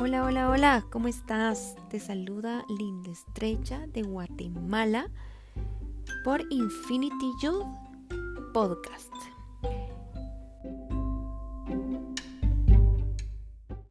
Hola, 0.00 0.22
hola, 0.22 0.48
hola, 0.48 0.84
¿cómo 0.92 1.08
estás? 1.08 1.74
Te 1.90 1.98
saluda 1.98 2.64
Linda 2.68 3.10
Estrecha 3.10 3.84
de 3.88 4.02
Guatemala 4.02 5.10
por 6.22 6.40
Infinity 6.52 7.32
Youth 7.42 7.66
Podcast. 8.54 9.12